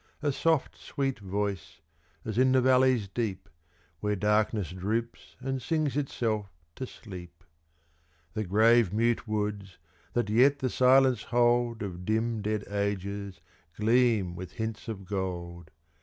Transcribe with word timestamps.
A 0.23 0.31
soft, 0.31 0.75
sweet 0.79 1.19
voice 1.19 1.79
is 2.25 2.39
in 2.39 2.53
the 2.53 2.59
valleys 2.63 3.07
deep, 3.07 3.47
Where 3.99 4.15
darkness 4.15 4.71
droops 4.71 5.35
and 5.39 5.61
sings 5.61 5.95
itself 5.95 6.47
to 6.77 6.87
sleep. 6.87 7.43
The 8.33 8.43
grave, 8.43 8.91
mute 8.91 9.27
woods, 9.27 9.77
that 10.13 10.27
yet 10.31 10.57
the 10.57 10.71
silence 10.71 11.21
hold 11.25 11.83
Of 11.83 12.03
dim, 12.03 12.41
dead 12.41 12.63
ages, 12.67 13.41
gleam 13.79 14.35
with 14.35 14.53
hints 14.53 14.87
of 14.87 15.05
gold. 15.05 15.69